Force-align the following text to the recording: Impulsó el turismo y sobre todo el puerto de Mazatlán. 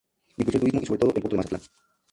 Impulsó 0.37 0.57
el 0.57 0.61
turismo 0.61 0.81
y 0.81 0.85
sobre 0.87 0.97
todo 0.99 1.09
el 1.11 1.21
puerto 1.21 1.29
de 1.35 1.37
Mazatlán. 1.37 1.61